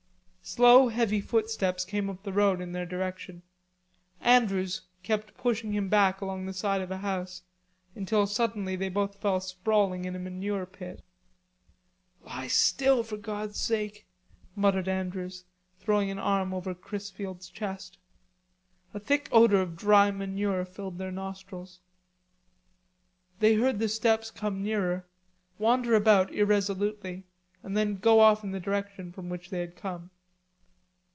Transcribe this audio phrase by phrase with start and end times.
[0.43, 3.41] Slow heavy footsteps came up the road in their direction.
[4.19, 7.43] Andrews kept pushing him back along the side of a house,
[7.95, 11.03] until suddenly they both fell sprawling in a manure pit.
[12.25, 14.07] "Lie still for God's sake,"
[14.55, 15.45] muttered Andrews,
[15.79, 17.97] throwing an arm over Chrisfield's chest.
[18.93, 21.79] A thick odor of dry manure filled their nostrils.
[23.39, 25.07] They heard the steps come nearer,
[25.59, 27.25] wander about irresolutely
[27.63, 30.09] and then go off in the direction from which they had come.